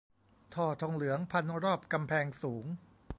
[0.53, 2.65] ท่อทองเหลืองพันรอบกำแพงสูง